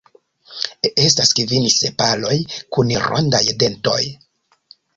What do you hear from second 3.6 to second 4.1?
dentoj.